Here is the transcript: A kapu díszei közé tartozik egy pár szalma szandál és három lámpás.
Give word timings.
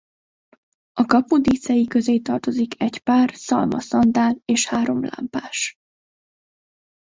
A 0.93 1.05
kapu 1.05 1.37
díszei 1.41 1.87
közé 1.87 2.19
tartozik 2.19 2.81
egy 2.81 2.99
pár 2.99 3.29
szalma 3.35 3.79
szandál 3.79 4.35
és 4.45 4.67
három 4.67 5.03
lámpás. 5.03 5.75